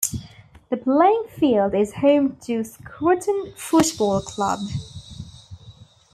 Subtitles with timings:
[0.71, 4.57] The playing field is home to Scruton Football Club.